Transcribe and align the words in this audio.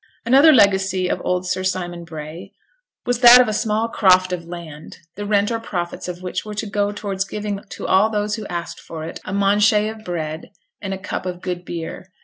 Another 0.25 0.51
legacy 0.51 1.07
of 1.07 1.21
old 1.23 1.45
Sir 1.47 1.63
Simon 1.63 2.05
Bray 2.05 2.53
was 3.05 3.19
that 3.19 3.39
of 3.39 3.47
a 3.47 3.53
small 3.53 3.87
croft 3.87 4.33
of 4.33 4.45
land, 4.47 4.97
the 5.15 5.27
rent 5.27 5.51
or 5.51 5.59
profits 5.59 6.07
of 6.07 6.23
which 6.23 6.43
were 6.43 6.55
to 6.55 6.65
go 6.65 6.91
towards 6.91 7.23
giving 7.23 7.59
to 7.69 7.85
all 7.85 8.11
who 8.29 8.47
asked 8.47 8.79
for 8.79 9.03
it 9.03 9.19
a 9.25 9.31
manchet 9.31 9.87
of 9.91 10.03
bread 10.03 10.49
and 10.81 10.91
a 10.91 10.97
cup 10.97 11.27
of 11.27 11.39
good 11.39 11.63
beer. 11.63 12.07